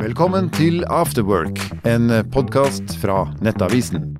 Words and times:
Velkommen 0.00 0.46
til 0.56 0.78
Afterwork, 0.88 1.58
en 1.84 2.06
podkast 2.32 2.94
fra 3.02 3.26
Nettavisen. 3.44 4.14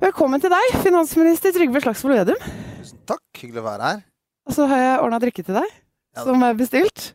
Velkommen 0.00 0.40
til 0.40 0.48
deg, 0.54 0.70
finansminister 0.80 1.52
Trygve 1.52 1.82
Slagsvold 1.84 2.16
Vedum. 2.16 2.46
Tusen 2.78 3.02
takk, 3.10 3.20
hyggelig 3.42 3.60
å 3.60 3.66
være 3.66 3.90
her. 3.90 4.00
Og 4.48 4.56
så 4.56 4.64
har 4.70 4.80
jeg 4.80 5.02
ordna 5.04 5.18
drikke 5.20 5.44
til 5.44 5.58
deg, 5.58 5.68
Ja. 6.16 6.24
som 6.24 6.42
er 6.48 6.56
bestilt. 6.56 7.10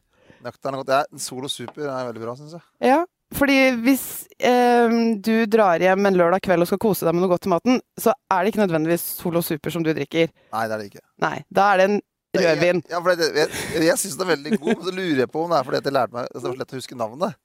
Nøktern 0.46 0.78
og 0.78 0.86
godt. 0.86 0.94
Ja, 0.94 1.18
Solo 1.18 1.50
Super 1.50 1.90
er 1.90 2.06
veldig 2.12 2.22
bra, 2.22 2.36
syns 2.38 2.54
jeg. 2.54 2.62
Ja, 2.86 3.02
fordi 3.34 3.58
hvis 3.82 4.28
eh, 4.38 4.94
du 5.18 5.46
drar 5.50 5.82
hjem 5.82 6.06
en 6.06 6.14
lørdag 6.22 6.42
kveld 6.46 6.62
og 6.62 6.68
skal 6.70 6.78
kose 6.86 7.04
deg 7.08 7.16
med 7.18 7.24
noe 7.26 7.34
godt 7.34 7.48
til 7.48 7.56
maten, 7.58 7.82
så 7.98 8.14
er 8.30 8.44
det 8.46 8.54
ikke 8.54 8.68
nødvendigvis 8.68 9.10
Solo 9.18 9.42
Super 9.42 9.74
som 9.74 9.82
du 9.82 9.90
drikker. 9.90 10.30
Nei, 10.54 10.68
det 10.70 10.74
er 10.78 10.78
det 10.86 10.92
ikke. 10.94 11.02
Nei, 11.26 11.38
da 11.50 11.72
er 11.74 11.78
det 11.82 11.90
en 11.90 12.02
rødvin. 12.42 12.84
Ja, 12.90 13.00
for 13.00 13.16
det, 13.16 13.30
jeg, 13.38 13.50
jeg, 13.76 13.86
jeg 13.88 14.00
syns 14.02 14.18
den 14.18 14.26
er 14.26 14.36
veldig 14.36 14.60
god, 14.60 14.76
men 14.76 14.86
så 14.88 14.94
lurer 14.96 15.24
jeg 15.24 15.32
på 15.34 15.44
om 15.44 15.52
det 15.54 15.60
er 15.60 15.68
fordi 15.68 15.82
jeg 15.84 15.96
lærte 15.98 16.18
meg 16.18 16.30
så 16.34 16.54
lett 16.58 16.74
å 16.74 16.80
huske 16.80 16.98
navnet. 16.98 17.38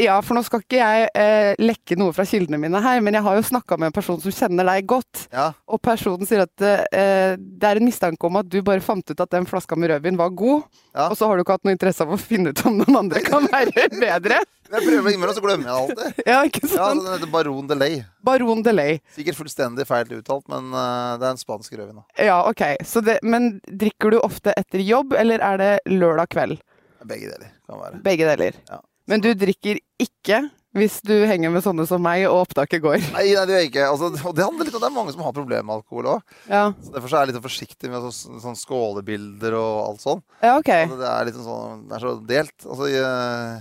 Ja, 0.00 0.14
for 0.24 0.32
nå 0.32 0.40
skal 0.40 0.62
ikke 0.62 0.78
jeg 0.78 1.08
eh, 1.20 1.50
lekke 1.60 1.98
noe 2.00 2.14
fra 2.16 2.24
kildene 2.24 2.56
mine 2.56 2.80
her, 2.80 3.02
men 3.04 3.12
jeg 3.12 3.22
har 3.26 3.34
jo 3.36 3.42
snakka 3.44 3.76
med 3.76 3.90
en 3.90 3.94
person 3.98 4.16
som 4.22 4.32
kjenner 4.32 4.64
deg 4.64 4.86
godt. 4.88 5.26
Ja, 5.34 5.50
Og 5.68 5.82
personen 5.84 6.24
sier 6.26 6.46
at 6.46 6.64
eh, 6.64 7.34
det 7.36 7.68
er 7.68 7.76
en 7.76 7.84
mistanke 7.84 8.24
om 8.24 8.38
at 8.40 8.48
du 8.48 8.56
bare 8.64 8.80
fant 8.80 9.04
ut 9.12 9.20
at 9.20 9.34
den 9.34 9.44
flaska 9.44 9.76
med 9.76 9.92
rødvin 9.92 10.16
var 10.16 10.30
god, 10.32 10.62
Ja. 10.96 11.10
og 11.10 11.16
så 11.20 11.28
har 11.28 11.36
du 11.36 11.42
ikke 11.44 11.58
hatt 11.58 11.68
noe 11.68 11.76
interesse 11.76 12.06
av 12.06 12.14
å 12.16 12.16
finne 12.16 12.54
ut 12.54 12.62
om 12.68 12.78
noen 12.80 12.98
andre 13.02 13.20
kan 13.26 13.44
være 13.52 13.84
bedre. 14.00 14.38
Jeg 14.72 14.80
prøver 14.86 15.10
innimellom, 15.12 15.36
så 15.36 15.42
glemmer 15.44 15.68
jeg 15.68 15.74
det 15.76 15.82
alltid. 15.82 16.22
Ja, 16.32 16.38
ikke 16.48 16.62
Ja, 16.64 16.70
sant? 16.72 17.02
Den 17.04 17.12
heter 17.12 17.32
Baron 17.36 17.68
Delay. 17.68 17.98
Baron 18.24 18.62
Delay. 18.64 18.96
Sikkert 19.12 19.36
fullstendig 19.42 19.84
feil 19.90 20.08
uttalt, 20.16 20.46
men 20.48 20.70
eh, 20.72 21.10
det 21.20 21.26
er 21.28 21.34
en 21.36 21.42
spansk 21.42 21.76
rødvin. 21.76 22.00
da. 22.00 22.06
Ja, 22.30 22.38
ok. 22.48 22.64
Så 22.88 23.04
det, 23.04 23.18
men 23.22 23.58
drikker 23.68 24.16
du 24.16 24.22
ofte 24.24 24.56
etter 24.56 24.80
jobb, 24.80 25.12
eller 25.20 25.44
er 25.52 25.60
det 25.60 25.72
lørdag 25.92 26.32
kveld? 26.32 26.64
Begge 27.04 27.28
deler 27.34 27.52
kan 27.68 27.76
være. 27.84 28.00
Begge 28.08 28.30
deler. 28.32 28.56
Ja. 28.72 28.80
Men 29.10 29.22
du 29.24 29.32
drikker 29.38 29.80
ikke 30.02 30.44
hvis 30.72 31.02
du 31.04 31.12
henger 31.28 31.52
med 31.52 31.60
sånne 31.64 31.84
som 31.84 32.00
meg, 32.00 32.22
og 32.30 32.46
opptaket 32.46 32.80
går. 32.80 33.02
Nei, 33.16 33.26
nei, 33.34 33.42
det 33.44 33.52
gjør 33.52 33.60
jeg 33.60 33.68
ikke. 33.68 33.88
Altså, 33.90 34.08
og 34.30 34.36
det 34.38 34.46
handler 34.46 34.68
litt 34.68 34.76
om 34.78 34.80
det 34.84 34.88
er 34.88 34.94
mange 34.94 35.12
som 35.12 35.24
har 35.26 35.34
problemer 35.36 35.66
med 35.68 35.74
alkohol 35.76 36.08
òg. 36.14 36.36
Ja, 36.48 36.62
Derfor 36.94 37.12
så 37.12 37.18
er 37.18 37.26
jeg 37.26 37.34
litt 37.34 37.44
forsiktig 37.44 37.90
med 37.92 38.06
så, 38.06 38.30
sånn 38.40 38.56
skålebilder 38.56 39.56
og 39.58 39.74
alt 39.90 40.04
sånn. 40.04 40.22
ja 40.40 40.54
ok. 40.56 40.70
Altså, 40.78 40.96
det 41.02 41.10
er 41.10 41.28
litt 41.28 41.42
sånn 41.42 41.84
Det 41.90 41.98
er 41.98 42.06
så 42.06 42.14
delt. 42.30 42.56
Altså, 42.64 42.88
jeg, 42.88 43.60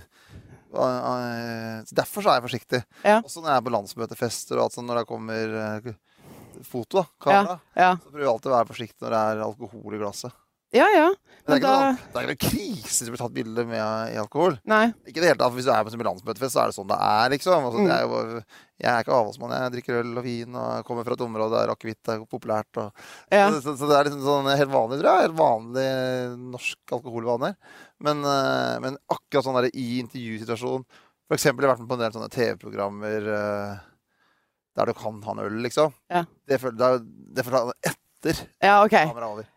så 0.72 1.98
derfor 2.00 2.24
så 2.24 2.32
er 2.32 2.40
jeg 2.40 2.46
forsiktig. 2.48 2.82
Ja. 3.04 3.18
Også 3.20 3.44
når 3.44 3.52
jeg 3.52 3.60
er 3.60 3.66
på 3.66 3.74
landsmøtefester 3.76 4.60
og 4.60 4.70
alt 4.70 4.78
sånt, 4.78 4.88
når 4.88 5.02
det 5.02 5.10
kommer 5.10 5.58
øh, 5.66 5.92
foto, 6.64 7.02
da, 7.02 7.06
kamera, 7.20 7.58
Ja, 7.76 7.92
så 7.98 8.08
prøver 8.08 8.24
jeg 8.24 8.32
alltid 8.32 8.52
å 8.52 8.56
være 8.56 8.72
forsiktig 8.72 9.04
når 9.04 9.16
det 9.18 9.22
er 9.28 9.44
alkohol 9.50 9.98
i 9.98 10.02
glasset. 10.02 10.38
Ja. 10.74 10.88
ja. 10.96 11.10
Men 11.48 11.58
det 11.58 11.58
er 11.58 11.64
da 11.66 11.70
noe, 11.82 11.94
det 11.98 12.16
er 12.22 12.22
ikke 12.22 12.30
noe 12.32 12.52
krise 12.52 13.06
det 13.06 13.12
blir 13.12 13.20
tatt 13.22 13.34
bilde 13.34 13.64
med 13.66 14.12
i 14.14 14.18
alkohol. 14.22 14.60
Nei. 14.70 14.92
Ikke 15.10 15.20
det 15.24 15.32
hele 15.32 15.40
tatt. 15.42 15.50
for 15.50 15.58
Hvis 15.58 15.66
du 15.66 15.72
er 15.74 15.84
på 15.84 16.06
landsmøtefest, 16.08 16.54
så 16.54 16.62
er 16.62 16.70
det 16.70 16.76
sånn 16.78 16.88
det 16.92 16.98
er, 17.02 17.30
liksom. 17.34 17.66
Altså, 17.66 17.80
Mm. 17.82 17.88
det 17.90 17.96
er 17.96 18.04
jo, 18.06 18.44
jeg 18.82 18.92
er 18.92 19.02
ikke 19.04 19.16
avholdsmann. 19.18 19.52
Jeg 19.58 19.72
drikker 19.74 20.00
øl 20.04 20.18
og 20.22 20.24
vin 20.24 20.56
og 20.56 20.86
kommer 20.86 21.04
fra 21.04 21.14
et 21.18 21.24
område 21.26 21.58
der 21.58 21.74
akevitt 21.74 22.08
er 22.14 22.24
populært. 22.30 22.78
Og, 22.78 22.92
Ja. 23.32 23.50
så, 23.52 23.62
så, 23.66 23.74
så 23.82 23.90
det 23.90 23.98
er 23.98 24.04
liksom 24.12 24.22
sånn 24.22 24.52
helt 24.56 24.72
vanlig, 24.72 25.00
tror 25.02 25.10
jeg. 25.12 25.26
Helt 25.28 25.40
vanlig 25.42 25.88
norsk 26.54 26.96
alkoholvaner. 27.00 27.56
Men, 28.00 28.24
eh, 28.24 28.80
men 28.86 28.98
akkurat 29.10 29.44
sånn 29.44 29.58
der 29.62 29.72
i 29.74 30.00
intervjusituasjon 30.02 30.86
For 31.32 31.36
eksempel, 31.38 31.64
jeg 31.64 31.70
har 31.70 31.76
vært 31.78 31.82
med 31.86 31.90
på 31.90 31.96
en 31.96 32.02
del 32.06 32.12
sånne 32.12 32.30
TV-programmer 32.30 33.28
eh, 33.34 33.80
der 34.76 34.86
du 34.86 34.94
kan 34.94 35.22
ha 35.24 35.32
en 35.32 35.40
øl, 35.46 35.62
liksom. 35.64 35.94
Ja. 36.12 36.26
Det 36.48 36.60
føler 36.62 36.82
er- 36.82 37.74
jeg 37.84 37.96
etter 38.24 38.48
Ja, 38.62 38.84
ok. 38.84 38.92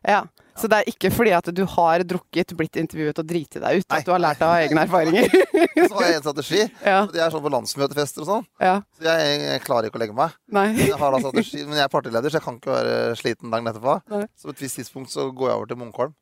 Ja. 0.07 0.23
Så 0.57 0.69
det 0.71 0.79
er 0.81 0.89
ikke 0.93 1.11
fordi 1.11 1.33
at 1.35 1.49
du 1.55 1.65
har 1.67 2.05
drukket, 2.07 2.53
blitt 2.57 2.77
intervjuet 2.79 3.19
og 3.19 3.27
driti 3.27 3.59
deg 3.63 3.81
ut, 3.83 3.87
at 3.91 4.05
du 4.07 4.13
har 4.15 4.23
lært 4.23 4.43
av 4.47 4.55
egne 4.63 4.85
erfaringer? 4.87 5.27
Så 5.89 5.93
har 5.99 6.07
jeg 6.07 6.19
en 6.21 6.23
strategi. 6.25 6.61
ja. 6.87 7.01
Det 7.11 7.21
er 7.25 7.31
sånn 7.35 7.43
på 7.43 7.51
landsmøtefester 7.53 8.23
og 8.23 8.29
sånn. 8.31 8.47
ja. 8.63 8.77
Så 8.97 9.03
jeg, 9.09 9.41
jeg 9.43 9.63
klarer 9.67 9.91
ikke 9.91 9.99
å 9.99 10.05
legge 10.05 10.15
meg. 10.19 10.37
Nei. 10.55 10.69
Jeg 10.79 10.99
har 11.01 11.11
da 11.17 11.19
strategi, 11.25 11.65
men 11.67 11.75
jeg 11.81 11.85
er 11.89 11.93
partileder, 11.93 12.31
så 12.31 12.39
jeg 12.39 12.47
kan 12.47 12.61
ikke 12.61 12.77
være 12.77 13.17
sliten 13.19 13.51
dagen 13.51 13.67
etterpå. 13.73 13.97
Nei. 14.15 14.27
Så 14.39 14.47
på 14.51 14.55
et 14.55 14.63
visst 14.63 14.79
tidspunkt 14.79 15.11
så 15.11 15.27
går 15.35 15.51
jeg 15.51 15.59
over 15.59 15.73
til 15.75 15.81
Munkholm 15.83 16.15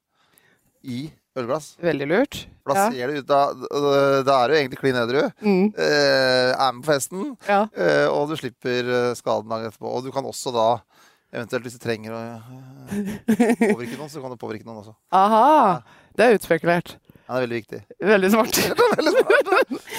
i 0.82 1.02
ølglass. 1.38 1.68
Veldig 1.80 2.06
lurt. 2.10 2.40
For 2.64 2.74
da 2.74 2.80
Ja. 2.80 2.90
ser 2.92 3.06
det 3.12 3.20
ut 3.22 3.26
Da, 3.30 3.52
da 4.26 4.34
er 4.44 4.48
du 4.48 4.54
egentlig 4.56 4.80
klin 4.80 4.96
edru. 5.00 5.22
Mm. 5.40 5.72
Eh, 5.78 6.50
er 6.56 6.72
med 6.72 6.82
på 6.84 6.90
festen, 6.92 7.36
Ja. 7.48 7.66
eh, 7.76 8.08
og 8.08 8.28
du 8.28 8.36
slipper 8.36 8.80
eh, 8.88 9.14
skaden 9.14 9.48
dagen 9.48 9.70
etterpå. 9.70 9.88
Og 9.92 10.04
du 10.04 10.10
kan 10.12 10.24
også 10.24 10.52
da, 10.52 10.66
eventuelt 11.32 11.64
hvis 11.66 11.76
du 11.78 11.82
trenger 11.82 12.12
å 12.12 12.20
eh, 12.22 13.62
påvirke 13.72 13.96
noen, 13.98 14.10
så 14.12 14.20
kan 14.22 14.32
du 14.34 14.38
påvirke 14.40 14.66
noen 14.68 14.82
også. 14.82 14.94
Aha. 15.16 15.82
Det 16.16 16.26
er 16.26 16.36
utspekulert. 16.36 16.96
Ja, 17.22 17.38
det 17.38 17.38
er 17.38 17.44
veldig 17.46 17.60
viktig. 17.62 17.78
Veldig 18.04 18.30
smart. 18.34 18.58
Veldig 18.98 19.12
smart. 19.14 19.52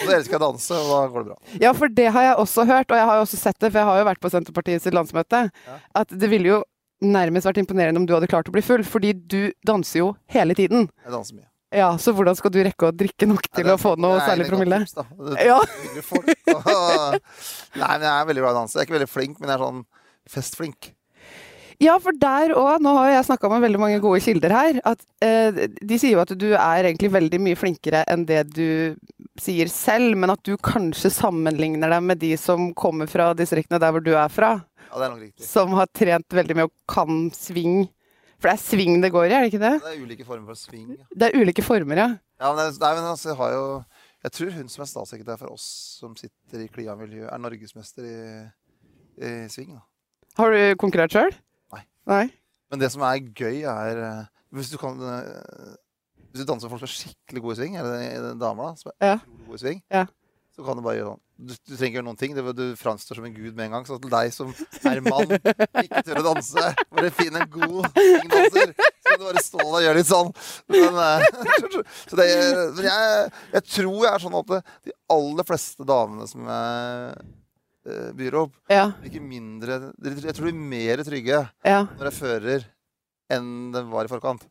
Så 0.04 0.12
elsker 0.14 0.36
jeg 0.36 0.38
å 0.38 0.44
danse, 0.44 0.76
og 0.78 0.90
da 0.92 1.00
går 1.14 1.24
det 1.24 1.30
bra. 1.32 1.38
Ja, 1.64 1.72
for 1.78 1.88
det 1.90 2.06
har 2.14 2.28
jeg 2.28 2.36
også 2.44 2.66
hørt, 2.70 2.92
og 2.94 3.00
jeg 3.00 3.08
har 3.10 3.18
jo 3.18 3.24
også 3.26 3.40
sett 3.42 3.58
det, 3.64 3.72
for 3.72 3.80
jeg 3.82 3.88
har 3.90 4.02
jo 4.04 4.06
vært 4.12 4.22
på 4.22 4.30
Senterpartiets 4.34 4.86
landsmøte, 4.94 5.40
Ja. 5.66 5.78
at 6.04 6.14
det 6.14 6.30
ville 6.30 6.52
jo 6.52 6.60
nærmest 7.04 7.48
vært 7.50 7.58
imponerende 7.64 8.00
om 8.00 8.06
du 8.08 8.14
hadde 8.14 8.30
klart 8.32 8.48
å 8.52 8.54
bli 8.54 8.62
full, 8.64 8.84
fordi 8.86 9.16
du 9.18 9.40
danser 9.66 10.04
jo 10.04 10.12
hele 10.36 10.54
tiden. 10.56 10.86
Jeg 11.04 11.16
danser 11.16 11.40
mye. 11.40 11.50
Ja, 11.74 11.88
så 11.98 12.14
hvordan 12.14 12.38
skal 12.38 12.52
du 12.54 12.60
rekke 12.68 12.92
å 12.92 12.94
drikke 12.94 13.26
nok 13.26 13.48
til 13.50 13.66
Ja, 13.72 13.74
å 13.74 13.82
få 13.82 13.96
noe 13.98 14.20
er 14.22 14.28
særlig 14.30 14.46
promille? 14.52 14.84
tips. 14.84 14.94
Det- 15.34 15.48
Ja. 15.48 15.58
folk. 16.06 16.30
Nei, 17.82 17.94
men 17.98 18.06
jeg 18.06 18.14
er 18.14 18.28
veldig 18.30 18.44
glad 18.44 18.52
i 18.52 18.54
å 18.54 18.60
danse. 18.62 18.78
Jeg 18.78 18.84
er 18.84 18.88
ikke 18.88 18.98
veldig 19.00 19.10
flink, 19.10 19.40
men 19.42 19.50
jeg 19.50 19.58
er 19.58 19.64
sånn 19.66 19.82
festflink. 20.30 20.92
Ja, 21.84 21.96
for 22.00 22.16
der 22.16 22.54
òg, 22.56 22.78
nå 22.84 22.92
har 22.96 23.10
jeg 23.12 23.26
snakka 23.28 23.50
med 23.52 23.64
veldig 23.66 23.80
mange 23.82 24.00
gode 24.04 24.22
kilder 24.24 24.54
her, 24.56 24.78
at 24.88 25.02
eh, 25.26 25.66
de 25.84 25.98
sier 26.00 26.14
jo 26.16 26.22
at 26.22 26.32
du 26.40 26.52
er 26.54 26.88
egentlig 26.88 27.10
veldig 27.12 27.40
mye 27.44 27.58
flinkere 27.60 28.04
enn 28.12 28.24
det 28.30 28.44
du 28.56 28.96
sier 29.42 29.68
selv, 29.72 30.14
men 30.22 30.32
at 30.32 30.44
du 30.46 30.54
kanskje 30.64 31.12
sammenligner 31.12 31.92
deg 31.92 32.06
med 32.06 32.22
de 32.22 32.30
som 32.40 32.70
kommer 32.78 33.10
fra 33.12 33.32
distriktene 33.36 33.82
der 33.82 33.92
hvor 33.96 34.06
du 34.06 34.14
er 34.14 34.32
fra, 34.32 34.54
Ja, 34.86 34.96
det 35.02 35.08
er 35.08 35.12
nok 35.16 35.24
riktig. 35.26 35.48
som 35.50 35.74
har 35.76 35.90
trent 35.92 36.38
veldig 36.38 36.58
mye 36.60 36.70
og 36.70 36.74
kan 36.94 37.26
sving. 37.36 37.88
For 38.38 38.52
det 38.52 38.56
er 38.58 38.64
sving 38.64 39.02
det 39.04 39.12
går 39.16 39.26
i, 39.28 39.34
er 39.34 39.44
det 39.46 39.52
ikke 39.54 39.64
det? 39.64 39.76
Det 39.84 39.92
er 39.96 40.04
ulike 40.04 40.28
former 40.28 40.54
for 40.54 40.60
sving. 40.60 40.90
Ja, 40.94 41.06
Det 41.16 41.30
er 41.30 41.40
ulike 41.42 41.64
former, 41.66 42.00
ja. 42.00 42.10
ja 42.44 42.52
men, 42.54 42.76
nei, 42.80 42.92
men 43.00 43.08
altså, 43.12 43.32
jeg 43.34 43.40
har 43.42 43.56
jo 43.58 43.66
Jeg 44.24 44.32
tror 44.38 44.52
hun 44.56 44.70
som 44.72 44.84
er 44.86 44.88
statssekretær 44.88 45.40
for 45.42 45.52
oss 45.52 45.66
som 46.00 46.14
sitter 46.16 46.62
i 46.64 46.70
Klia-miljøet, 46.72 47.28
er 47.28 47.42
norgesmester 47.44 48.06
i, 48.08 48.20
i 49.20 49.32
sving. 49.52 49.74
Da. 49.76 49.82
Har 50.40 50.54
du 50.56 50.62
konkurrert 50.80 51.12
sjøl? 51.12 51.34
Nei. 51.74 51.84
Nei? 52.10 52.24
Men 52.74 52.82
det 52.82 52.92
som 52.94 53.04
er 53.06 53.20
gøy, 53.38 53.62
er 53.70 54.02
eh, 54.08 54.24
Hvis 54.54 54.72
du 54.74 54.78
kan 54.82 54.98
eh, 55.02 55.76
Hvis 56.34 56.42
du 56.44 56.48
danser 56.50 56.66
med 56.70 56.74
folk 56.74 56.84
som 56.84 56.90
er 56.90 56.96
skikkelig 56.98 57.44
gode 57.46 57.56
i 57.58 57.62
sving, 57.62 57.78
eller 57.78 58.34
damer 58.42 58.72
da, 58.72 58.76
som 58.80 58.92
er 58.94 59.14
Ja. 59.14 59.18
gode 59.48 59.60
i 59.60 59.64
sving, 59.66 59.84
Ja. 59.94 60.06
så 60.56 60.66
kan 60.66 60.78
du 60.78 60.82
bare 60.86 60.98
gjøre 61.00 61.12
sånn. 61.14 61.20
Du, 61.44 61.52
du 61.54 61.72
trenger 61.76 61.90
ikke 61.90 61.98
gjøre 61.98 62.06
noen 62.08 62.18
ting. 62.22 62.34
Det, 62.38 62.44
du 62.56 62.76
framstår 62.80 63.18
som 63.18 63.26
en 63.26 63.34
gud 63.36 63.56
med 63.58 63.66
en 63.66 63.72
gang. 63.74 63.86
Så 63.90 63.98
til 64.00 64.12
deg 64.14 64.30
som 64.36 64.52
er 64.86 65.02
mann, 65.04 65.32
ikke 65.82 66.04
tør 66.06 66.20
å 66.22 66.26
danse, 66.30 66.66
bare 66.94 67.10
finn 67.18 67.36
en 67.40 67.50
god 67.52 67.88
svingdanser. 67.90 68.74
Så 68.78 69.08
kan 69.10 69.20
du 69.20 69.26
bare 69.28 69.44
stå 69.44 69.58
der 69.64 69.72
og 69.74 69.84
gjøre 69.88 69.98
litt 69.98 70.10
sånn. 70.12 70.30
Men, 70.72 71.00
eh, 71.04 71.26
så 72.10 72.20
det, 72.22 72.28
men 72.78 72.86
jeg, 72.88 73.32
jeg 73.58 73.66
tror 73.74 73.98
jeg 74.06 74.12
er 74.14 74.26
sånn 74.28 74.38
at 74.44 74.54
de 74.90 74.96
aller 75.18 75.50
fleste 75.50 75.90
damene 75.90 76.30
som 76.30 76.46
jeg 76.54 77.26
eh, 77.86 78.12
byr 78.16 78.34
opp, 78.44 78.54
Ja. 78.70 78.92
ikke 79.04 79.22
mindre 79.22 79.92
Jeg 80.04 80.36
tror 80.36 80.46
de 80.50 80.56
er 80.56 80.62
mer 80.74 81.04
trygge 81.04 81.50
ja. 81.66 81.84
når 81.98 82.10
jeg 82.10 82.14
fører, 82.14 82.66
enn 83.36 83.72
den 83.74 83.92
var 83.92 84.08
i 84.08 84.12
forkant. 84.12 84.46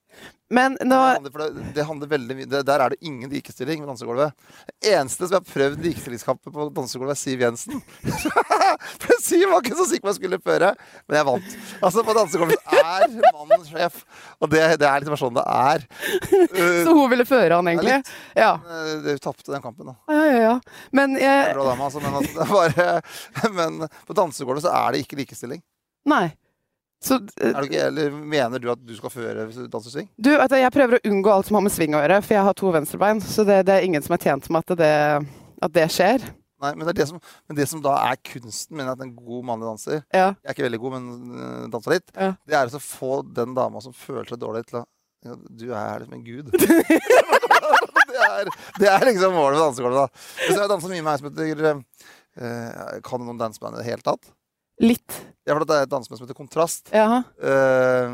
Men 0.53 0.75
Det 0.75 0.95
handler, 0.95 1.55
det, 1.75 1.83
handler 1.89 2.09
veldig 2.11 2.35
mye 2.37 2.61
Der 2.61 2.83
er 2.85 2.93
det 2.93 2.99
ingen 3.01 3.31
likestilling 3.33 3.81
på 3.81 3.87
dansegulvet. 3.89 4.35
Eneste 4.85 5.25
som 5.25 5.39
har 5.39 5.47
prøvd 5.49 5.81
likestillingskampen 5.87 6.53
på 6.53 6.67
dansegulvet, 6.77 7.15
er 7.15 7.21
Siv 7.23 7.41
Jensen. 7.41 7.81
for 9.03 9.23
Siv 9.25 9.47
var 9.49 9.63
ikke 9.63 9.79
så 9.79 9.87
sikker 9.89 10.05
på 10.05 10.13
jeg 10.13 10.19
skulle 10.19 10.41
føre, 10.45 10.75
men 11.09 11.19
jeg 11.19 11.29
vant. 11.31 11.57
Altså 11.81 12.05
På 12.05 12.17
dansegulvet 12.19 12.77
er 12.83 13.07
mannen 13.31 13.65
sjef, 13.71 14.03
og 14.43 14.53
det, 14.53 14.61
det 14.83 14.91
er 14.91 15.01
liksom 15.01 15.17
bare 15.17 15.23
sånn 15.25 15.41
det 15.41 15.47
er. 15.55 15.89
Uh, 16.53 16.83
Så 16.85 16.95
hun 17.01 17.11
ville 17.15 17.29
føre 17.29 17.57
han, 17.57 17.73
egentlig? 17.73 17.97
Ja. 18.37 18.53
uh, 18.61 19.09
Hun 19.09 19.25
tapte 19.25 19.55
den 19.55 19.65
kampen, 19.65 19.89
da. 19.89 19.97
Ja, 20.13 20.23
ja, 20.29 20.45
ja. 20.51 20.55
Men 20.93 21.17
jeg 21.17 21.57
dame, 21.57 21.89
altså, 21.89 22.05
men, 22.05 22.21
altså, 22.21 22.47
bare, 22.53 22.91
men 23.59 23.89
på 24.05 24.21
dansegulvet 24.21 24.67
så 24.69 24.77
er 24.83 24.93
det 24.93 25.07
ikke 25.07 25.23
likestilling. 25.25 25.65
Nei. 26.13 26.27
Så 27.03 27.19
eh, 27.19 27.51
Er 27.51 27.59
du 27.59 27.67
ikke, 27.71 27.87
eller 27.89 28.13
Mener 28.35 28.63
du 28.63 28.69
at 28.73 28.83
du 28.87 28.93
skal 28.97 29.11
føre 29.11 29.47
dansesving? 29.73 30.07
du 30.17 30.31
danser 30.31 30.55
du, 30.55 30.61
jeg 30.63 30.75
prøver 30.75 30.99
å 30.99 31.11
unngå 31.11 31.33
alt 31.33 31.49
som 31.49 31.59
har 31.59 31.67
med 31.67 31.75
sving 31.75 31.97
å 31.99 32.03
gjøre, 32.05 32.21
for 32.23 32.37
jeg 32.37 32.47
har 32.49 32.59
to 32.59 32.71
venstrebein. 32.77 33.23
Så 33.25 33.47
det, 33.49 33.65
det 33.69 33.75
er 33.75 33.89
ingen 33.89 34.05
som 34.05 34.15
er 34.17 34.23
tjent 34.23 34.47
med 34.53 34.63
at 34.63 34.79
det, 34.79 34.95
at 35.67 35.75
det 35.75 35.89
skjer. 35.93 36.29
Nei, 36.63 36.71
men 36.77 36.87
det, 36.87 36.93
er 36.93 36.99
det, 37.01 37.09
som, 37.11 37.19
men 37.51 37.59
det 37.59 37.65
som 37.67 37.81
da 37.83 37.97
er 38.07 38.21
kunsten 38.23 38.79
med 38.79 38.87
at 38.93 39.01
en 39.03 39.17
god 39.17 39.47
mannlig 39.49 39.67
danser 39.67 39.97
Ja. 40.15 40.29
Jeg 40.31 40.47
er 40.47 40.55
ikke 40.55 40.67
veldig 40.69 40.79
god, 40.85 40.93
men 40.95 41.07
øh, 41.35 41.65
danser 41.73 41.97
litt. 41.97 42.13
Ja. 42.15 42.29
Det 42.47 42.55
er 42.55 42.61
altså 42.61 42.79
å 42.79 42.85
få 42.87 43.17
den 43.27 43.57
dama 43.57 43.83
som 43.83 43.95
føler 43.97 44.31
seg 44.31 44.39
dårlig, 44.43 44.63
til 44.71 44.83
å 44.83 44.87
Du 45.51 45.69
er 45.75 46.05
liksom 46.05 46.15
en 46.21 46.23
gud. 46.27 46.53
det, 48.13 48.21
er, 48.29 48.53
det 48.79 48.93
er 48.93 49.09
liksom 49.11 49.35
målet 49.35 49.59
med 49.59 49.65
dansegulvet. 49.65 49.99
da. 50.05 50.23
Hvis 50.45 50.61
jeg 50.61 50.71
dansa 50.71 50.93
mye 50.93 51.03
med 51.03 51.13
ei 51.13 51.19
som 51.19 51.29
heter 51.33 51.67
øh, 51.73 52.95
Kan 53.07 53.23
du 53.23 53.27
noen 53.27 53.43
danseband 53.43 53.79
i 53.79 53.83
det 53.83 53.89
hele 53.91 54.07
tatt? 54.07 54.31
Litt. 54.83 55.19
Ja, 55.47 55.55
for 55.57 55.65
det 55.67 55.75
er 55.77 55.87
et 55.87 55.91
danseband 55.91 56.19
som 56.21 56.27
heter 56.27 56.39
Kontrast. 56.39 56.91
Eh, 56.95 58.07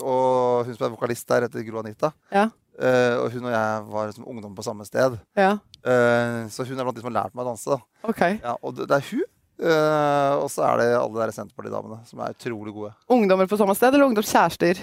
og 0.00 0.66
hun 0.66 0.76
som 0.76 0.86
er 0.86 0.92
vokalist 0.94 1.28
der, 1.28 1.46
heter 1.48 1.64
Gro 1.66 1.80
Anita. 1.82 2.12
Ja. 2.32 2.48
Uh, 2.72 3.18
og 3.20 3.34
hun 3.34 3.44
og 3.44 3.52
jeg 3.52 3.82
var 3.92 4.06
liksom 4.08 4.24
ungdom 4.32 4.54
på 4.56 4.64
samme 4.64 4.84
sted. 4.88 5.18
Ja. 5.36 5.50
Uh, 5.84 6.48
så 6.50 6.64
hun 6.64 6.78
er 6.80 6.86
blant 6.86 6.96
de 6.96 7.02
som 7.04 7.10
har 7.10 7.18
lært 7.18 7.34
meg 7.36 7.44
å 7.44 7.50
danse. 7.50 7.68
Da. 7.76 8.08
Ok. 8.08 8.22
Ja, 8.40 8.54
og 8.64 8.78
det, 8.78 8.86
det 8.90 8.96
er 8.96 9.04
hun. 9.10 9.26
eh, 9.62 10.32
og 10.40 10.48
så 10.50 10.64
er 10.66 10.80
det 10.80 10.86
alle 10.96 11.26
de 11.28 11.34
Senterparti-damene 11.36 11.98
som 12.08 12.22
er 12.24 12.32
utrolig 12.34 12.72
gode. 12.74 12.94
Ungdommer 13.12 13.46
på 13.50 13.58
samme 13.60 13.76
sted, 13.78 13.92
eller 13.94 14.08
ungdomskjærester? 14.08 14.80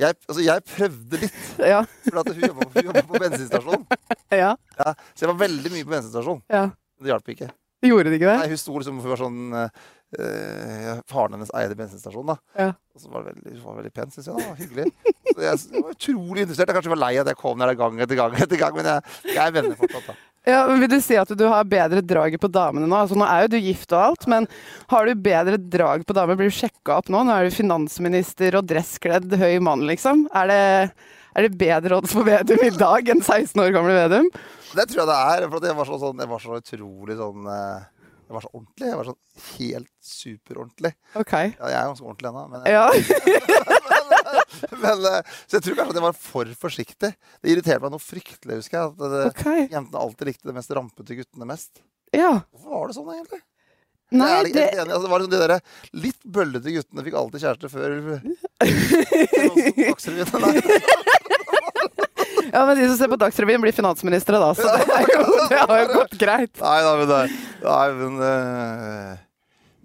Jeg, 0.00 0.16
altså, 0.24 0.40
jeg 0.42 0.64
prøvde 0.72 1.20
litt, 1.26 1.38
Ja. 1.74 1.82
for 2.08 2.22
at 2.24 2.32
hun 2.32 2.48
jobba 2.48 2.66
på, 2.72 2.96
på 3.12 3.22
bensinstasjon. 3.26 3.84
ja. 4.42 4.54
Ja, 4.80 4.92
så 5.12 5.26
jeg 5.26 5.30
var 5.34 5.38
veldig 5.44 5.74
mye 5.76 5.84
på 5.86 5.94
bensinstasjon. 5.94 6.42
ja. 6.50 6.64
Det 6.98 7.12
hjalp 7.12 7.28
ikke. 7.30 7.52
Gjorde 7.86 8.10
det 8.10 8.16
ikke 8.18 8.26
det? 8.32 8.38
Nei, 8.40 8.46
hun 8.50 8.58
sto 8.58 8.72
liksom 8.74 8.96
Hun 8.98 9.12
var 9.12 9.20
sånn 9.20 9.42
eh, 10.16 11.00
Faren 11.10 11.36
hennes 11.36 11.52
eide 11.58 11.76
bensinstasjonen. 11.78 12.38
Ja. 12.56 12.70
Og 12.94 13.02
så 13.02 13.10
var 13.12 13.26
det 13.26 13.34
veldig, 13.36 13.58
var 13.64 13.76
veldig 13.82 13.92
pen, 13.98 14.14
syns 14.14 14.30
jeg. 14.30 14.38
da, 14.38 14.54
Hyggelig. 14.62 14.86
Så 15.28 15.42
jeg, 15.44 15.60
jeg 15.74 15.82
var 15.84 15.92
utrolig 15.98 16.44
interessert. 16.46 16.70
Jeg 16.72 16.78
kanskje 16.78 16.94
var 16.94 17.02
lei 17.04 17.12
at 17.20 17.30
jeg 17.32 17.38
kom 17.42 17.60
der 17.62 17.74
gang 17.78 18.00
etter 18.04 18.18
gang, 18.18 18.38
etter 18.40 18.60
gang 18.60 18.78
men 18.78 18.88
jeg, 18.94 19.18
jeg 19.34 19.44
er 19.44 19.54
venner 19.58 19.78
fortsatt. 19.78 20.08
da. 20.10 20.16
Ja, 20.48 20.62
men 20.70 20.80
Vil 20.80 20.88
du 20.94 21.00
si 21.04 21.16
at 21.20 21.28
du 21.36 21.44
har 21.50 21.66
bedre 21.68 22.00
draget 22.00 22.40
på 22.40 22.48
damene 22.48 22.86
nå? 22.88 22.96
Altså 22.96 23.18
Nå 23.18 23.26
er 23.28 23.42
jo 23.44 23.50
du 23.52 23.58
gift 23.60 23.90
og 23.92 24.00
alt, 24.00 24.24
men 24.30 24.46
har 24.88 25.04
du 25.04 25.20
bedre 25.20 25.58
drag 25.60 26.06
på 26.08 26.16
damer? 26.16 26.38
Blir 26.40 26.48
du 26.48 26.56
sjekka 26.56 26.96
opp 27.02 27.10
nå? 27.12 27.20
Nå 27.26 27.34
er 27.34 27.48
du 27.50 27.56
finansminister 27.58 28.56
og 28.56 28.64
dresskledd 28.70 29.34
høy 29.36 29.58
mann, 29.60 29.84
liksom. 29.90 30.24
Er 30.32 30.48
det, 30.48 30.62
er 31.36 31.44
det 31.48 31.58
bedre 31.60 31.98
odds 32.00 32.14
på 32.16 32.24
Vedum 32.24 32.64
i 32.64 32.72
dag 32.72 33.12
enn 33.12 33.20
16 33.20 33.60
år 33.66 33.74
gamle 33.76 33.98
Vedum? 33.98 34.30
Det 34.72 34.88
tror 34.88 35.02
jeg 35.02 35.10
det 35.10 35.18
er. 35.34 35.44
For 35.52 35.68
jeg 35.68 35.76
var 35.82 35.90
så, 35.90 36.00
sånn, 36.06 36.24
jeg 36.24 36.32
var 36.32 36.42
så 36.46 36.56
utrolig 36.62 37.18
sånn 37.20 37.52
eh, 37.52 37.86
Jeg 38.28 38.36
var 38.36 38.44
så 38.44 38.50
ordentlig. 38.52 38.88
Jeg 38.90 38.98
var 39.00 39.06
sånn 39.08 39.18
helt 39.56 39.90
superordentlig. 40.04 40.90
OK. 41.16 41.32
Ja, 41.32 41.68
jeg 41.72 41.78
er 41.78 41.86
ganske 41.88 42.04
ordentlig 42.04 42.28
ennå, 42.28 42.42
men, 42.52 42.66
Ja. 42.68 42.86
men 44.84 45.06
eh, 45.08 45.36
Så 45.46 45.56
jeg 45.56 45.64
tror 45.64 45.78
kanskje 45.78 45.94
at 45.94 46.00
jeg 46.00 46.04
var 46.04 46.18
for 46.20 46.50
forsiktig. 46.66 47.10
Det 47.16 47.52
irriterte 47.54 47.80
meg 47.86 47.94
noe 47.94 48.04
fryktelig, 48.04 48.58
husker 48.60 48.76
jeg. 48.82 48.90
At 48.92 49.00
det, 49.14 49.22
ok. 49.30 49.46
jentene 49.72 50.02
alltid 50.02 50.28
likte 50.28 50.50
de 50.50 50.56
mest 50.58 50.74
rampete 50.76 51.16
guttene 51.22 51.48
mest. 51.48 51.80
Ja. 52.12 52.34
Hvorfor 52.52 52.74
var 52.74 52.92
det 52.92 52.98
sånn, 52.98 53.14
egentlig? 53.16 53.40
Nei, 54.08 54.28
jeg 54.28 54.52
det 54.54 54.66
enig. 54.72 54.92
Altså, 54.92 55.04
det 55.04 55.12
var 55.12 55.20
liksom 55.20 55.34
de 55.34 55.40
der 55.42 56.00
litt 56.04 56.22
bøllete 56.36 56.72
guttene 56.72 57.04
fikk 57.04 57.16
alltid 57.20 57.42
kjæreste 57.44 57.68
før 57.72 57.88
Dagsrevyen. 59.88 60.28
Ja, 62.58 62.64
men 62.66 62.74
de 62.80 62.88
som 62.90 62.96
ser 62.98 63.10
på 63.12 63.18
Dagsrevyen, 63.22 63.62
blir 63.62 63.74
finansministre, 63.76 64.38
da. 64.42 64.50
Så 64.58 64.66
det, 64.66 64.98
jo, 65.14 65.22
det 65.52 65.58
har 65.62 65.80
jo 65.84 65.88
gått 65.94 66.16
greit. 66.18 66.58
Nei 66.58 66.76
da, 66.82 66.92
men 66.98 67.10
det, 67.12 67.18
nei, 67.62 67.84
men, 68.00 68.16
uh, 68.18 69.12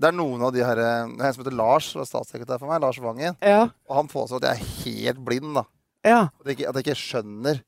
det 0.02 0.10
er 0.10 0.16
noen 0.18 0.42
av 0.48 0.56
de 0.56 0.64
her 0.66 0.82
en 0.82 1.14
som 1.22 1.44
heter 1.44 1.54
Lars, 1.56 1.92
som 1.94 2.02
er 2.02 2.10
statssekretær 2.10 2.58
for 2.64 2.72
meg. 2.72 2.82
Lars 2.82 2.98
Vangen. 3.04 3.38
Ja. 3.46 3.68
Og 3.88 4.00
han 4.02 4.10
påstår 4.12 4.42
at 4.42 4.50
jeg 4.50 4.58
er 4.58 4.74
helt 4.88 5.22
blind. 5.28 5.54
da 5.60 5.68
ja. 6.04 6.22
At 6.42 6.50
jeg 6.50 6.58
ikke, 6.58 6.68
at 6.74 6.76
jeg 6.82 6.84
ikke 6.88 7.00
skjønner 7.00 7.62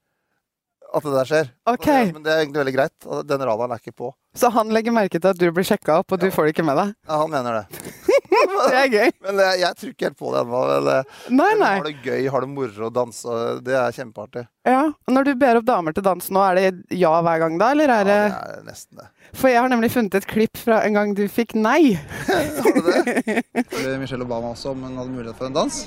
at 0.96 1.06
det 1.06 1.14
der 1.16 1.30
skjer. 1.30 1.52
Ok. 1.72 1.86
Det- 1.86 2.14
Men 2.18 2.24
det 2.26 2.34
er 2.34 2.42
egentlig 2.42 2.62
veldig 2.66 2.74
greit. 2.76 3.28
Den 3.30 3.46
radaren 3.48 3.72
er 3.78 3.80
ikke 3.84 3.96
på. 3.96 4.10
Så 4.36 4.50
han 4.52 4.72
legger 4.76 4.92
merke 4.96 5.20
til 5.20 5.32
at 5.32 5.40
du 5.40 5.48
blir 5.56 5.64
sjekka 5.68 6.02
opp, 6.02 6.12
og 6.12 6.20
du 6.20 6.28
får 6.34 6.50
det 6.50 6.56
ikke 6.56 6.66
med 6.68 6.76
deg? 6.82 6.94
Ja, 7.08 7.22
han 7.22 7.32
mener 7.32 7.62
det. 7.62 7.66
Det 8.36 8.76
er 8.78 8.90
gøy. 8.92 9.12
Men 9.24 9.40
jeg, 9.42 9.60
jeg 9.62 9.78
tror 9.80 9.92
ikke 9.92 10.06
helt 10.10 10.18
på 10.20 10.32
det 10.34 10.42
ennå. 10.44 10.62
eh. 10.92 11.62
Har 11.80 11.86
det 11.88 11.94
gøy, 12.04 12.26
har 12.34 12.44
det 12.44 12.50
moro 12.52 12.88
å 12.88 12.92
danse. 12.94 13.38
Det 13.66 13.76
er 13.80 13.96
kjempeartig. 13.96 14.44
Ja. 14.68 14.82
Og 14.92 15.14
Når 15.16 15.28
du 15.30 15.32
ber 15.40 15.60
opp 15.60 15.68
damer 15.68 15.96
til 15.96 16.04
dans 16.06 16.28
nå, 16.36 16.42
er 16.44 16.60
det 16.60 16.98
ja 17.00 17.14
hver 17.26 17.42
gang 17.46 17.56
da, 17.62 17.72
eller 17.72 17.90
Ja, 17.94 17.98
er 18.02 18.10
det 18.10 18.18
det 18.26 18.58
er 18.58 18.66
nesten 18.68 19.00
det. 19.00 19.08
For 19.36 19.52
jeg 19.52 19.62
har 19.64 19.72
nemlig 19.72 19.92
funnet 19.94 20.18
et 20.20 20.28
klipp 20.30 20.60
fra 20.60 20.82
en 20.86 20.98
gang 20.98 21.16
du 21.18 21.24
fikk 21.32 21.56
nei. 21.58 21.96
Har 22.28 22.76
du 22.76 22.92
det? 22.92 23.44
Michelle 24.04 24.28
Obama 24.28 24.52
også 24.54 24.74
om 24.76 24.84
hun 24.84 25.00
hadde 25.00 25.16
mulighet 25.16 25.40
for 25.40 25.48
en 25.50 25.56
dans. 25.56 25.82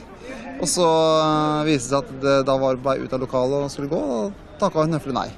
Og 0.58 0.66
så 0.72 0.88
øh, 0.88 1.68
viste 1.68 1.92
det 1.92 1.92
seg 1.92 1.98
at 2.00 2.22
det 2.24 2.36
da 2.48 2.56
var 2.60 2.80
på 2.80 2.88
vei 2.90 2.98
ut 3.04 3.12
av 3.14 3.22
lokalet 3.22 3.66
og 3.68 3.72
skulle 3.72 3.92
gå, 3.92 4.00
og 4.00 4.58
takka 4.62 4.86
hun 4.86 4.96
høflig 4.96 5.16
nei. 5.20 5.28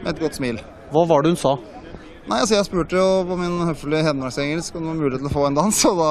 Med 0.00 0.14
et 0.14 0.22
godt 0.24 0.40
smil. 0.40 0.60
Hva 0.90 1.04
var 1.06 1.22
det 1.22 1.34
hun 1.36 1.38
sa? 1.38 1.54
Nei, 2.28 2.38
altså 2.42 2.58
Jeg 2.58 2.66
spurte 2.68 2.98
jo 2.98 3.06
på 3.28 3.36
min 3.40 3.56
høflige 3.64 4.04
hedmarksengelsk 4.06 4.76
om 4.76 4.84
det 4.84 4.90
var 4.92 4.98
mulighet 5.00 5.22
til 5.24 5.30
å 5.30 5.32
få 5.32 5.46
en 5.48 5.56
dans, 5.56 5.80
og 5.88 6.00
da 6.00 6.10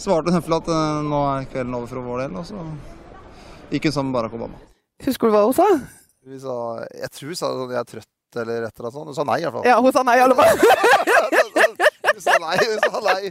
svarte 0.00 0.32
hun 0.32 0.38
høflig 0.40 0.58
at 0.58 0.70
øh, 0.74 0.98
nå 1.06 1.20
er 1.30 1.46
kvelden 1.52 1.78
over 1.78 1.92
for 1.92 2.08
vår 2.08 2.24
del, 2.24 2.36
og 2.40 2.48
så 2.48 2.64
gikk 3.72 3.88
hun 3.88 3.94
sammen 3.94 4.10
med 4.10 4.18
Barack 4.18 4.36
Obama. 4.38 4.60
Husker 5.06 5.30
du 5.30 5.36
hva 5.36 5.44
hun 5.46 5.56
sa? 5.56 5.68
Hun 6.26 6.40
sa, 6.42 6.56
jeg 7.04 7.12
tror 7.14 7.32
hun 7.32 7.38
sa 7.38 7.52
sånn, 7.54 7.74
jeg 7.76 7.84
er 7.84 7.90
trøtt 7.94 8.40
eller 8.42 8.66
et 8.66 8.74
eller 8.74 8.88
annet 8.88 8.98
sånt. 8.98 9.08
Hun 9.08 9.16
sa 9.16 9.24
nei 9.24 9.38
i 9.40 9.46
hvert 9.46 9.56
fall. 9.56 9.68
Ja, 9.70 9.78
hun 9.80 9.94
sa 9.94 10.04
nei 10.04 10.18
i 10.18 10.24
alle 10.26 10.36
fall. 10.36 11.54
Hun 12.18 12.24
sa 12.24 12.34
nei, 12.42 12.56
hun 12.58 12.80
sa 12.82 13.00
nei. 13.04 13.28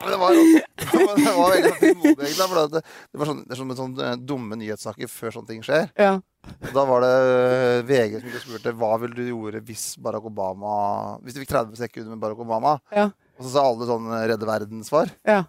Men 0.00 0.12
det 0.14 0.18
var, 0.20 0.36
det 0.80 1.32
var 1.36 1.50
veldig 1.52 1.68
sånn 1.68 1.80
frimodig, 1.82 2.28
egentlig. 2.30 2.46
For 2.48 2.56
det, 2.56 2.80
det 2.80 3.20
var 3.20 3.28
sånn, 3.28 3.42
det 3.44 3.52
er 3.52 3.58
sånn, 3.60 3.72
sånne 3.76 4.06
eh, 4.06 4.20
dumme 4.30 4.56
nyhetssaker 4.56 5.10
før 5.12 5.34
sånne 5.34 5.50
ting 5.50 5.64
skjer. 5.66 5.90
Ja. 6.00 6.14
Da 6.72 6.84
var 6.88 7.04
det 7.04 7.10
eh, 7.20 7.82
VG 7.84 8.14
som 8.22 8.38
spurte 8.46 8.72
hva 8.80 8.94
ville 9.02 9.18
du 9.18 9.26
gjøre 9.26 9.60
hvis 9.68 9.90
Barack 10.00 10.24
Obama 10.24 11.18
Hvis 11.20 11.36
du 11.36 11.42
fikk 11.42 11.50
30 11.52 11.76
sekunder 11.82 12.14
med 12.14 12.22
Barack 12.22 12.40
Obama. 12.40 12.78
Ja. 12.96 13.10
Og 13.36 13.44
så 13.44 13.52
sa 13.52 13.66
alle 13.68 13.88
sånn 13.90 14.08
eh, 14.08 14.24
Redde 14.32 14.48
verden-svar. 14.48 15.12
Ja. 15.28 15.42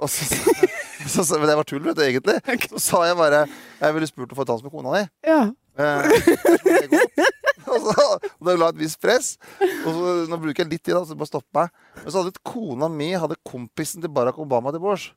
Og 0.00 0.10
så, 0.10 0.26
så, 1.12 1.22
så, 1.22 1.38
men 1.38 1.46
det 1.52 1.58
var 1.60 1.70
tull, 1.70 1.86
vet 1.86 2.00
du, 2.00 2.02
egentlig. 2.08 2.40
Så 2.74 2.82
sa 2.88 3.04
jeg 3.06 3.20
bare 3.20 3.44
Jeg 3.46 3.98
ville 4.00 4.10
spurt 4.10 4.34
å 4.34 4.40
få 4.40 4.48
et 4.48 4.50
dans 4.50 4.66
med 4.66 4.74
kona 4.74 4.98
di. 4.98 5.06
ja. 5.30 5.44
Eh. 5.78 7.30
og, 7.78 7.90
så, 7.90 8.06
og 8.30 8.48
det 8.48 8.54
la 8.60 8.70
et 8.72 8.80
visst 8.80 9.00
press. 9.02 9.34
Og 9.60 9.90
så, 9.90 10.14
nå 10.30 10.38
bruker 10.42 10.64
jeg 10.64 10.72
litt 10.72 10.84
tid, 10.84 10.94
da, 10.96 11.02
så 11.08 11.16
bare 11.18 11.30
stopp 11.30 11.46
meg. 11.56 11.74
Men 12.02 12.08
så 12.14 12.22
hadde 12.22 12.42
kona 12.46 12.88
mi 12.92 13.12
hadde 13.18 13.38
kompisen 13.46 14.04
til 14.04 14.12
Barack 14.14 14.38
Obama 14.42 14.72
til 14.74 14.82
bords. 14.84 15.10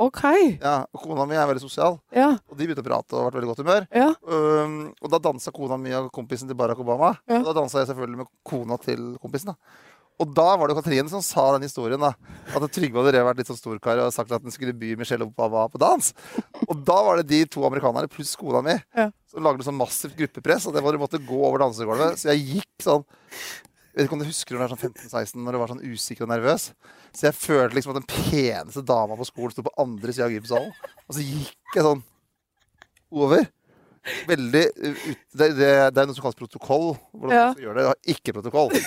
OK. 0.00 0.22
Ja, 0.62 0.78
og 0.96 1.02
kona 1.04 1.26
mi 1.28 1.36
er 1.36 1.44
veldig 1.50 1.60
sosial, 1.60 1.98
Ja. 2.16 2.30
og 2.48 2.56
de 2.56 2.64
begynte 2.64 2.80
å 2.80 2.86
prate 2.86 3.18
og 3.18 3.26
vært 3.26 3.36
veldig 3.36 3.50
godt 3.50 3.60
humør. 3.60 3.86
Ja. 3.92 4.06
Um, 4.24 4.78
og 4.96 5.12
da 5.12 5.20
dansa 5.20 5.52
kona 5.52 5.76
mi 5.76 5.92
og 5.98 6.08
kompisen 6.16 6.48
til 6.48 6.56
Barack 6.56 6.80
Obama. 6.80 7.12
Ja. 7.28 7.42
Og 7.42 7.50
da 7.50 7.58
dansa 7.60 7.82
jeg 7.82 7.90
selvfølgelig 7.90 8.22
med 8.22 8.30
kona 8.48 8.80
til 8.80 9.10
kompisen. 9.20 9.52
da 9.52 9.90
Og 10.20 10.34
da 10.36 10.44
var 10.60 10.68
det 10.68 10.76
Katrine 10.76 11.08
som 11.08 11.22
sa 11.24 11.46
den 11.54 11.64
historien. 11.64 12.00
da 12.02 12.10
At 12.52 12.66
Trygve 12.74 13.00
hadde 13.00 13.22
vært 13.24 13.38
litt 13.40 13.48
sånn 13.48 13.56
storkar 13.58 14.02
og 14.04 14.12
sagt 14.12 14.30
at 14.36 14.42
han 14.44 14.52
skulle 14.52 14.74
by 14.76 14.94
Michelle 15.00 15.24
Obama 15.24 15.62
på 15.72 15.80
dans. 15.80 16.12
Og 16.68 16.84
da 16.84 16.98
var 17.06 17.16
det 17.22 17.28
de 17.30 17.38
to 17.48 17.64
amerikanerne 17.64 18.10
pluss 18.12 18.34
kona 18.36 18.60
mi 18.66 18.76
Ja. 18.96 19.08
som 19.30 19.42
lagde 19.42 19.64
sånn 19.64 19.78
massivt 19.80 20.16
gruppepress. 20.18 20.66
Og 20.68 20.74
det 20.76 20.82
var 20.84 20.92
de 20.92 20.98
måtte 21.00 21.18
gå 21.24 21.40
over 21.40 21.58
dansegulvet. 21.64 22.18
Så 22.20 22.28
jeg 22.34 22.46
gikk 22.60 22.84
sånn 22.84 23.04
Jeg 23.90 24.04
vet 24.04 24.06
ikke 24.06 24.12
om 24.14 24.20
du 24.22 24.28
husker 24.28 24.54
når 24.54 24.60
du 24.60 24.62
var 24.68 24.76
sånn 24.76 24.94
15-16 24.94 25.40
når 25.44 25.52
du 25.52 25.58
var 25.58 25.68
sånn 25.72 25.80
usikker 25.82 26.22
og 26.22 26.28
nervøs. 26.30 26.68
Så 27.16 27.24
jeg 27.26 27.34
følte 27.34 27.74
liksom 27.74 27.96
at 27.96 28.02
den 28.04 28.10
peneste 28.12 28.84
dama 28.86 29.16
på 29.18 29.26
skolen 29.26 29.50
sto 29.50 29.64
på 29.66 29.72
andre 29.82 30.12
sida 30.14 30.28
av 30.28 30.34
gymsalen. 30.36 30.70
Og 31.08 31.16
så 31.16 31.24
gikk 31.26 31.74
jeg 31.74 31.82
sånn 31.88 32.04
over. 33.10 33.48
Veldig 34.30 34.62
uh, 34.78 35.02
ut, 35.10 35.24
det, 35.36 35.48
det, 35.58 35.70
det 35.92 36.00
er 36.00 36.06
noe 36.08 36.14
som 36.16 36.22
kalles 36.24 36.38
protokoll. 36.38 36.94
Hvordan 37.12 37.34
Ja. 37.34 37.48
du 37.50 37.58
skal 37.58 37.66
gjøre 37.66 37.74
det. 37.74 37.82
Jeg 37.82 37.90
har 37.90 38.14
ikke 38.14 38.36
protokoll. 38.38 38.70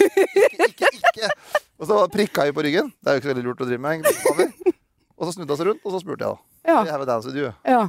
Ikke, 0.63 0.69
ikke, 0.69 0.89
ikke. 1.13 1.61
Og 1.79 1.89
så 1.89 1.99
prikka 2.13 2.45
jeg 2.47 2.55
på 2.57 2.63
ryggen. 2.65 2.89
Det 3.01 3.09
er 3.11 3.15
jo 3.17 3.21
ikke 3.21 3.29
så 3.29 3.33
veldig 3.33 3.45
lurt 3.49 3.61
å 3.63 3.67
drive 3.69 3.83
med. 3.85 3.99
egentlig. 4.03 4.73
Og 5.13 5.27
så 5.27 5.35
snudde 5.37 5.53
hun 5.53 5.59
seg 5.61 5.67
rundt, 5.69 5.83
og 5.85 5.93
så 5.93 5.99
spurte 6.03 6.25
jeg, 6.25 6.33
da. 6.33 6.71
Ja. 6.73 6.77
Have 6.91 7.05
a 7.05 7.09
dance 7.09 7.29
with 7.29 7.37
you. 7.39 7.51
ja. 7.67 7.83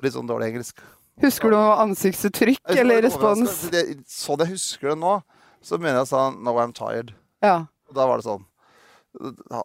Litt 0.00 0.14
sånn 0.14 0.28
dårlig 0.30 0.46
engelsk. 0.54 0.78
Husker 1.20 1.52
du 1.52 1.56
noe 1.58 1.74
ansiktsuttrykk 1.82 2.70
eller 2.72 3.02
respons? 3.04 3.66
Det, 3.68 3.82
sånn 4.08 4.40
jeg 4.40 4.54
husker 4.54 4.94
det 4.94 4.98
nå, 5.02 5.18
så 5.60 5.76
mener 5.76 5.98
jeg 6.00 6.08
sånn 6.08 6.38
No, 6.40 6.54
I'm 6.56 6.72
tired. 6.72 7.10
Ja. 7.44 7.66
Og 7.90 7.98
da 7.98 8.06
var 8.08 8.22
det 8.22 8.24
sånn 8.24 8.46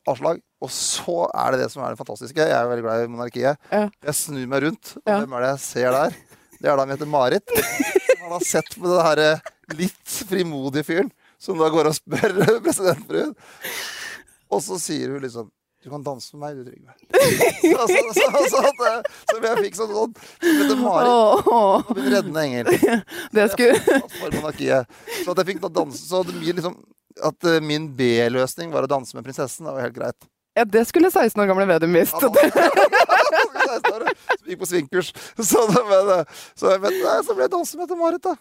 avslag. 0.09 0.41
Og 0.63 0.71
så 0.73 1.15
er 1.31 1.53
det 1.55 1.61
det 1.63 1.69
som 1.71 1.83
er 1.85 1.93
det 1.93 1.99
fantastiske. 2.01 2.41
Jeg 2.41 2.51
er 2.57 2.67
veldig 2.67 2.83
glad 2.83 3.03
i 3.05 3.11
monarkiet. 3.13 3.61
Ja. 3.71 3.85
Jeg 4.09 4.17
snur 4.17 4.47
meg 4.51 4.65
rundt, 4.65 4.95
og 5.05 5.11
hvem 5.13 5.35
er 5.37 5.45
det 5.45 5.51
jeg 5.53 5.63
ser 5.69 5.95
der? 5.95 6.17
Det 6.55 6.65
er 6.71 6.73
da 6.73 6.81
han 6.83 6.91
heter 6.95 7.09
Marit. 7.11 7.55
Som 7.55 8.25
han 8.25 8.33
har 8.35 8.45
sett 8.47 8.75
på 8.75 8.87
den 8.89 9.03
her 9.05 9.21
eh, 9.23 9.49
litt 9.77 10.17
frimodige 10.29 10.85
fyren 10.87 11.11
som 11.41 11.59
da 11.59 11.69
går 11.73 11.91
og 11.91 11.97
spør 11.97 12.39
presidentfruen. 12.65 13.35
Og 14.53 14.63
så 14.63 14.79
sier 14.81 15.15
hun 15.15 15.23
liksom 15.25 15.51
du 15.85 15.91
kan 15.91 16.01
danse 16.01 16.33
med 16.33 16.41
meg, 16.41 16.55
du, 16.57 16.63
Trygve. 16.65 16.93
Så, 17.77 17.87
så, 17.93 18.29
så, 18.49 18.61
så, 18.73 18.93
så 19.29 19.35
jeg 19.43 19.65
fikk 19.67 19.75
sånn 19.77 19.91
sånn 19.93 20.15
Som 20.17 20.61
heter 20.63 20.79
Marit. 20.81 21.09
Åh, 21.11 21.49
åh. 21.53 21.91
Min 21.93 22.07
reddende 22.09 22.41
engel. 22.41 22.71
Det 23.37 23.45
skulle 23.51 23.77
Så 23.77 25.35
at 25.35 25.43
jeg 25.43 25.47
fikk 25.51 25.61
da 25.61 25.69
danse 25.75 26.01
Så 26.01 26.23
blir 26.25 26.57
liksom 26.57 26.79
at 27.23 27.47
eh, 27.47 27.61
min 27.63 27.85
B-løsning 27.95 28.73
var 28.73 28.87
å 28.87 28.89
danse 28.89 29.13
med 29.15 29.23
prinsessen. 29.27 29.69
Det 29.69 29.75
var 29.77 29.85
helt 29.85 29.95
greit. 29.95 30.25
Ja, 30.57 30.65
det 30.65 30.87
skulle 30.89 31.13
16 31.13 31.37
år 31.43 31.51
gamle 31.51 31.69
Vedum 31.69 31.93
visst. 31.95 32.17
Ja, 32.17 32.33
da- 33.85 34.13
Så 34.31 34.39
vi 34.45 34.53
gikk 34.53 34.61
på 34.63 34.69
svingkurs. 34.69 35.11
Så, 35.39 35.65
men, 35.71 36.11
så, 36.57 36.75
men, 36.81 36.99
så 37.25 37.35
ble 37.35 37.45
jeg 37.47 37.53
danser 37.53 37.81
med 37.81 37.91
til 37.91 37.99
Marit, 37.99 38.23
da. 38.25 38.35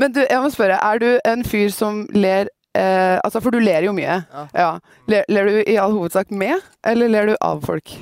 Men 0.00 0.14
du, 0.14 0.20
jeg 0.24 0.42
må 0.44 0.52
spørre, 0.54 0.78
er 0.80 1.02
du 1.02 1.08
en 1.32 1.44
fyr 1.48 1.72
som 1.74 2.04
ler 2.14 2.50
eh, 2.76 3.18
Altså, 3.24 3.40
for 3.44 3.54
du 3.54 3.60
ler 3.62 3.86
jo 3.88 3.94
mye. 3.96 4.20
Ja. 4.54 4.70
Ler, 5.10 5.26
ler 5.32 5.50
du 5.50 5.60
i 5.62 5.76
all 5.80 5.94
hovedsak 5.96 6.32
med, 6.34 6.62
eller 6.84 7.12
ler 7.12 7.32
du 7.32 7.36
av 7.40 7.62
folk? 7.66 7.94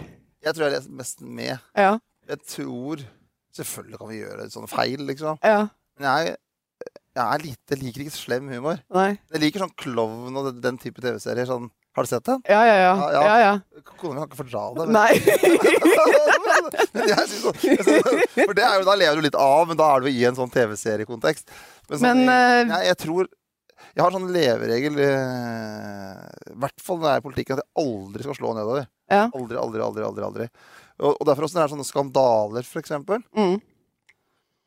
Jeg 0.42 0.56
tror 0.56 0.68
jeg 0.68 0.76
ler 0.78 0.94
mest 0.98 1.20
med. 1.22 1.56
Ja. 1.78 1.96
Jeg 2.28 2.46
tror 2.46 3.02
Selvfølgelig 3.52 3.98
kan 4.00 4.08
vi 4.08 4.22
gjøre 4.22 4.46
sånne 4.48 4.68
feil, 4.72 5.02
liksom. 5.04 5.36
Ja. 5.44 5.66
Men 6.00 6.06
jeg 6.08 6.36
jeg, 7.12 7.40
lite, 7.42 7.74
jeg 7.74 7.80
liker 7.82 8.04
ikke 8.06 8.14
slem 8.16 8.46
humor. 8.48 8.78
Nei. 8.94 9.10
Jeg 9.34 9.42
liker 9.42 9.66
sånn 9.66 9.74
klovn 9.76 10.38
og 10.38 10.46
den, 10.48 10.60
den 10.64 10.78
type 10.80 11.02
TV-serier. 11.04 11.44
Sånn, 11.50 11.66
har 11.92 12.06
du 12.06 12.08
sett 12.08 12.24
den? 12.24 12.40
Ja, 12.48 12.60
ja, 12.64 12.76
ja. 12.80 12.92
Ja, 13.12 13.22
ja. 13.22 13.38
ja. 13.40 13.80
Kona 14.00 14.22
kan 14.22 14.30
ikke 14.30 14.38
fordra 14.40 14.62
det. 14.72 14.86
Men, 14.88 14.94
Nei. 14.96 15.12
jeg 17.02 17.18
jeg 17.18 18.46
for 18.46 18.56
det 18.56 18.64
er 18.64 18.78
jo, 18.78 18.86
da 18.86 18.94
lever 18.96 19.18
du 19.20 19.26
litt 19.26 19.36
av, 19.38 19.66
men 19.68 19.78
da 19.78 19.88
er 19.92 20.04
du 20.04 20.08
i 20.10 20.24
en 20.28 20.36
sånn 20.38 20.52
TV-seriekontekst. 20.52 21.50
Men, 21.90 21.98
sånn, 21.98 22.22
Men, 22.24 22.30
eh, 22.32 22.60
jeg, 22.70 22.86
jeg 22.92 22.98
tror 23.02 23.28
Jeg 23.92 24.00
har 24.04 24.14
sånn 24.14 24.30
leveregel, 24.32 24.94
eh, 25.04 26.20
i 26.52 26.56
hvert 26.62 26.84
fall 26.84 27.00
når 27.00 27.08
jeg 27.08 27.18
er 27.18 27.22
i 27.22 27.26
politikken, 27.26 27.58
at 27.58 27.64
jeg 27.66 27.84
aldri 27.84 28.24
skal 28.24 28.38
slå 28.38 28.54
nedover. 28.56 28.86
Ja. 29.12 29.26
Aldri, 29.26 29.58
aldri, 29.60 29.82
aldri. 29.84 30.06
aldri, 30.06 30.24
aldri. 30.28 30.46
Og, 31.02 31.16
og 31.18 31.26
derfor 31.28 31.44
også 31.48 31.58
når 31.58 31.62
det 31.62 31.66
er 31.66 31.74
sånne 31.74 31.88
skandaler, 31.90 32.68
f.eks. 32.68 32.94
Mm. 33.36 33.58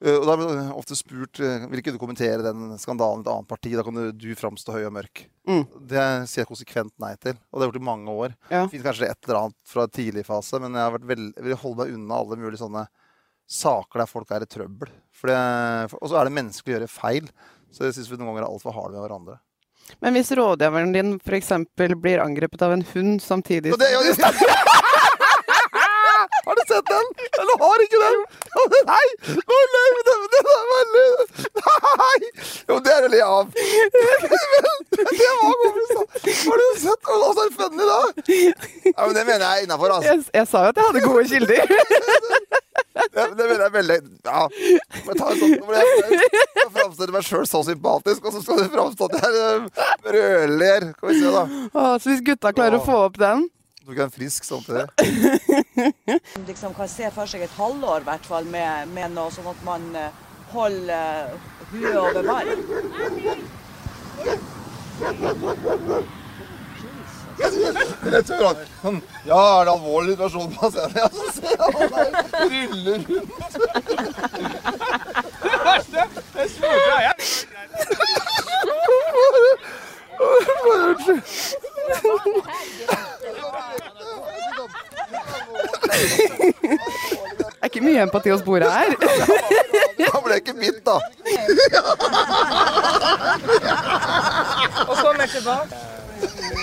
Uh, 0.05 0.19
og 0.19 0.25
da 0.29 0.35
blir 0.37 0.51
det 0.53 0.65
ofte 0.77 0.97
spurt 0.99 1.39
uh, 1.41 1.65
vil 1.71 1.81
ikke 1.81 1.95
du 1.95 1.99
kommentere 2.01 2.43
den 2.45 2.75
skandalen 2.81 3.23
i 3.23 3.25
et 3.25 3.31
annet 3.33 3.49
parti. 3.49 3.71
Da 3.73 3.85
kan 3.87 3.97
du, 3.97 4.03
du 4.13 4.27
framstå 4.37 4.75
høy 4.75 4.83
og 4.85 4.93
mørk. 4.99 5.23
Mm. 5.49 5.63
Det 5.89 6.05
sier 6.29 6.43
jeg 6.43 6.51
konsekvent 6.51 6.93
nei 7.01 7.13
til. 7.17 7.33
Og 7.49 7.57
det 7.57 7.63
har 7.63 7.65
jeg 7.65 7.73
gjort 7.73 7.81
i 7.81 7.89
mange 7.89 8.15
år. 8.25 8.35
Ja. 8.51 8.61
Det 8.65 8.75
finnes 8.75 8.87
kanskje 8.89 9.09
et 9.09 9.27
eller 9.29 9.41
annet 9.41 9.57
fra 9.73 9.87
tidlig 9.89 10.25
fase, 10.27 10.61
men 10.61 10.77
jeg 10.77 10.85
har 10.87 10.93
vært 10.99 11.09
veld, 11.09 11.33
vil 11.49 11.59
holde 11.63 11.81
meg 11.81 11.97
unna 11.97 12.21
alle 12.21 12.39
mulige 12.43 12.61
sånne 12.61 12.85
saker 13.45 14.01
der 14.01 14.09
folk 14.09 14.31
er 14.33 14.45
i 14.45 14.49
trøbbel. 14.49 14.89
Det- 15.25 15.97
Og 16.01 16.09
så 16.09 16.19
er 16.19 16.25
det 16.29 16.33
menneskelig 16.37 16.73
å 16.73 16.79
gjøre 16.79 16.89
feil. 16.91 17.27
Så 17.71 17.85
jeg 17.85 17.93
syns 17.97 18.09
vi 18.09 18.17
noen 18.17 18.31
ganger 18.33 18.45
er 18.45 18.51
altfor 18.53 18.73
harde 18.73 18.95
med 18.95 19.03
hverandre. 19.03 19.39
Men 20.01 20.15
hvis 20.17 20.31
rådgiveren 20.33 20.93
din 20.95 21.19
f.eks. 21.21 21.51
blir 22.01 22.23
angrepet 22.23 22.61
av 22.65 22.71
en 22.73 22.81
hund 22.93 23.21
samtidig 23.21 23.75
det, 23.77 23.91
ja, 23.91 24.01
det, 24.01 24.17
har 24.23 24.33
du 24.33 24.74
sett 26.75 26.91
den? 26.91 27.11
Eller 27.41 27.63
har 27.63 27.83
ikke 27.85 28.01
den? 28.03 28.17
Nei! 28.91 29.05
Å, 29.35 29.59
nei, 29.75 29.87
men 29.95 30.03
den, 30.09 30.19
Nei! 32.01 32.19
Jo, 32.69 32.79
det 32.85 32.95
er 32.95 33.07
å 33.07 33.11
le 33.15 33.21
av. 33.25 33.45
Det 34.95 35.31
var 35.41 35.55
komisk, 35.59 35.91
da. 35.95 36.03
Har 36.45 36.61
du 36.61 36.67
sett? 36.79 37.09
hva 37.09 37.31
så 37.35 37.43
er 37.43 37.49
funny, 37.55 37.87
da. 37.89 37.97
Ja, 38.87 39.01
men 39.01 39.15
det 39.17 39.25
mener 39.27 39.43
jeg 39.43 39.49
er 39.49 39.65
innafor, 39.65 39.91
altså. 39.97 40.13
jeg, 40.13 40.23
jeg 40.39 40.47
sa 40.47 40.63
jo 40.63 40.71
at 40.71 40.79
jeg 40.79 40.87
hadde 40.87 41.03
gode 41.03 41.25
kilder. 41.29 42.55
Det, 42.95 43.23
det 43.37 43.45
mener 43.49 43.63
jeg 43.65 43.73
veldig 43.73 43.97
Ja. 44.25 44.45
Men 45.05 45.19
ta 45.19 45.31
en 45.31 45.39
sånn 45.41 45.53
Nå 45.59 45.67
ble 45.67 45.81
jeg. 45.81 46.29
Jeg 46.55 46.69
framstiller 46.77 47.13
meg 47.15 47.27
sjøl 47.27 47.49
så 47.49 47.61
sympatisk, 47.67 48.23
og 48.23 48.35
så 48.37 48.43
skal 48.45 48.61
du 48.61 48.71
framstå 48.71 49.09
at 49.09 49.17
jeg 49.19 49.41
eh, 49.41 49.91
brøler. 50.05 50.87
Skal 50.95 51.11
vi 51.11 51.19
se, 51.19 51.33
da. 51.35 51.43
Å, 51.71 51.85
så 51.99 52.11
hvis 52.13 52.23
gutta 52.31 52.53
klarer 52.55 52.79
å 52.79 52.85
få 52.85 53.01
opp 53.09 53.19
den 53.21 53.45
Tok 53.85 53.99
jeg 53.99 54.03
en 54.03 54.11
frisk 54.11 54.43
samtidig. 54.43 54.87
liksom 56.49 56.73
kan 56.73 56.87
se 56.89 57.05
for 57.13 57.29
seg 57.29 57.43
et 57.45 57.51
halvår 57.53 58.01
i 58.01 58.07
hvert 58.07 58.25
fall 58.25 58.45
med, 58.49 58.87
med 58.95 59.13
noe 59.13 59.29
sånn 59.29 59.45
at 59.51 59.59
man 59.67 59.83
eh, 59.99 60.09
holder 60.55 61.29
uh, 61.29 61.37
huet 61.69 61.97
over 62.01 62.23
vann. 62.25 62.49
Jeg 67.37 68.23
tør 68.25 68.41
han 68.47 68.57
sånn, 68.81 68.99
Ja, 69.27 69.37
er 69.37 69.63
det 69.67 69.73
alvorlig 69.75 70.15
situasjon 70.15 70.49
på 70.55 70.65
scenen? 70.73 70.97
Ja, 70.97 71.07
så 71.13 71.25
ser 71.35 71.53
jeg 71.53 71.69
han 71.93 72.11
ruller 72.55 72.99
rundt. 73.05 73.39
Det 75.45 75.55
verste 75.69 75.97
er 76.01 76.09
ikke 76.09 76.25
mye 87.95 88.03
empati 88.03 88.29
hos 88.29 88.43
bordet 88.43 88.71
her. 88.71 88.95
Han 90.13 90.23
ble 90.23 90.35
ikke 90.41 90.53
bitt, 90.59 90.85
da. 90.85 90.95
Og 94.89 94.95
kommer 94.97 95.25
tilbake. 95.25 95.75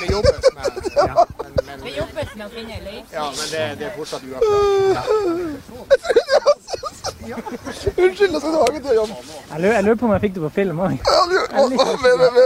Det 0.01 0.07
jobbes 0.11 0.45
med 0.55 0.65
ja, 0.97 1.27
men, 1.43 1.53
men, 1.67 1.81
Det 1.83 1.93
jobbes 1.97 2.29
med 2.37 2.47
å 2.47 2.49
finne 2.53 2.73
en 2.77 2.85
løsning. 2.85 3.07
ja, 3.13 3.25
men 3.25 3.47
det, 3.53 3.63
det 3.79 3.87
er 3.87 3.93
fortsatt 3.97 4.23
uavklart. 4.29 5.07
Unnskyld, 8.03 8.33
jeg 8.33 8.41
skal 8.41 8.53
ha 8.57 8.67
mitt 8.73 8.87
øye 8.87 9.01
om. 9.01 9.11
Jeg 9.53 9.61
lurer, 9.61 9.75
jeg 9.89 9.99
på 9.99 10.05
om 10.07 10.13
jeg 10.13 10.23
fikk 10.27 10.35
det 10.35 10.43
på 10.43 10.53
film 10.57 10.77
òg. 10.81 10.93
Hva 11.03 11.23
mener 12.05 12.27
du? 12.27 12.43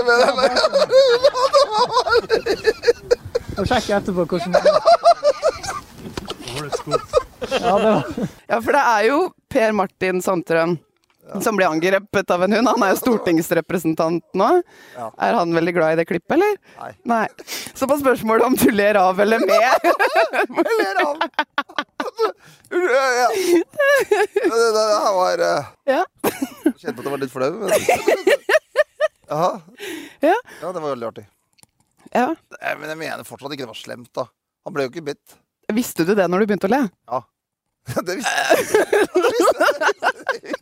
Og 3.56 3.64
sjekk 3.70 3.86
etterpå 4.00 4.22
hvordan 4.26 4.50
det 4.52 4.60
er. 4.66 4.76
Ja, 8.50 8.60
for 8.62 8.72
det 8.76 8.82
er 8.82 9.08
jo 9.10 9.20
Per 9.52 9.72
Martin 9.76 10.22
Sandtrøen 10.24 10.76
som 11.42 11.56
blir 11.58 11.66
angrepet 11.66 12.30
av 12.30 12.42
en 12.44 12.52
hund. 12.54 12.68
Han 12.68 12.82
er 12.86 12.92
jo 12.92 12.98
stortingsrepresentant 13.00 14.22
nå. 14.38 14.50
Ja. 14.94 15.08
Er 15.26 15.34
han 15.34 15.54
veldig 15.56 15.72
glad 15.74 15.96
i 15.96 15.98
det 16.00 16.04
klippet, 16.06 16.36
eller? 16.36 16.54
Nei. 17.08 17.24
Så 17.74 17.88
på 17.90 17.96
spørsmålet 17.98 18.46
om 18.46 18.54
du 18.54 18.68
ler 18.70 18.98
av 19.00 19.18
eller 19.20 19.42
med 19.42 19.56
Jeg 19.58 20.76
ler 20.78 21.00
av. 21.02 21.24
Ja. 22.70 23.28
Det, 24.46 24.66
det, 24.74 24.82
her 24.82 25.12
var 25.14 25.42
eh, 25.46 25.66
Ja. 25.90 26.00
Kjente 26.78 26.98
at 26.98 27.04
det 27.04 27.10
var 27.12 27.20
litt 27.22 27.32
flau, 27.32 27.48
men 27.60 27.70
Jaha. 29.26 29.50
Ja. 30.22 30.34
Ja, 30.62 30.70
det 30.72 30.80
var 30.82 30.90
veldig 30.92 31.08
artig. 31.08 31.24
ja. 32.14 32.28
Men 32.78 32.90
jeg 32.92 32.98
mener 33.00 33.26
fortsatt 33.26 33.54
ikke 33.54 33.64
det 33.66 33.70
var 33.72 33.78
slemt, 33.78 34.10
da. 34.14 34.26
Han 34.66 34.74
ble 34.74 34.86
jo 34.86 34.92
ikke 34.94 35.04
bitt. 35.10 35.36
Visste 35.74 36.06
du 36.06 36.14
det 36.18 36.26
når 36.30 36.42
du 36.42 36.50
begynte 36.50 36.70
å 36.70 36.74
le? 36.74 36.82
Ja. 37.10 37.22
Det 38.06 38.16
visste 38.18 38.36
jeg. 38.36 38.56
Det 39.14 39.30
visste 39.36 39.56
jeg. 39.62 40.54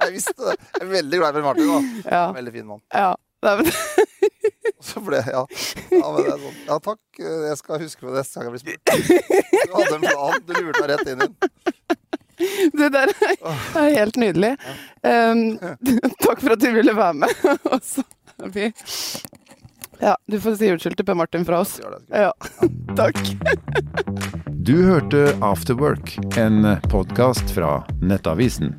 Jeg 0.00 0.12
visste 0.14 0.34
det. 0.38 0.56
Jeg 0.76 0.82
er 0.84 0.90
veldig 0.92 1.18
glad 1.20 1.28
i 1.28 1.38
Per 1.38 1.46
Martin. 1.46 1.70
da. 1.72 1.78
Ja. 2.16 2.24
Veldig 2.36 2.52
fin 2.54 2.66
mann. 2.66 2.82
ja. 2.94 3.14
Så 4.82 5.00
ble 5.04 5.20
ja. 5.26 5.42
Ja, 5.90 6.08
er 6.20 6.38
sånn. 6.40 6.56
ja, 6.66 6.76
takk. 6.82 7.00
Jeg 7.20 7.56
skal 7.60 7.82
huske 7.82 8.02
på 8.02 8.10
det 8.10 8.22
neste 8.22 8.40
gang 8.40 8.48
jeg 8.48 8.54
blir 8.56 8.64
spurt. 8.64 8.82
Du 9.66 9.76
hadde 9.76 9.94
en 9.96 10.06
plan. 10.06 10.40
Du 10.46 10.52
lurte 10.56 10.82
meg 10.82 10.90
rett 10.92 11.10
inn 11.12 11.16
i 11.16 11.26
den. 11.26 11.34
det 12.76 12.88
der 12.94 13.12
er 13.16 13.96
helt 13.96 14.18
nydelig. 14.20 14.52
Um, 15.02 15.44
takk 16.26 16.42
for 16.42 16.54
at 16.56 16.62
du 16.62 16.68
ville 16.76 16.96
være 16.96 17.16
med. 17.24 17.46
Og 17.72 17.80
så 17.86 18.04
er 18.42 18.52
vi 18.54 18.70
Ja, 20.00 20.16
du 20.26 20.40
får 20.40 20.56
si 20.56 20.72
unnskyld 20.72 20.96
til 20.96 21.06
Per 21.08 21.14
Martin 21.14 21.44
fra 21.44 21.60
oss. 21.64 21.80
Ja. 22.10 22.32
Takk. 22.96 23.18
Du 24.66 24.74
hørte 24.82 25.28
After 25.40 25.74
Work, 25.74 26.18
en 26.36 26.76
podkast 26.90 27.54
fra 27.54 27.84
Nettavisen. 28.02 28.74